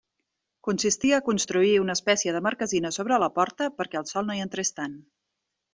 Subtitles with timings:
[0.67, 4.47] Consistia a construir una espècie de marquesina sobre la porta perquè el sol no hi
[4.49, 5.03] entrés tant.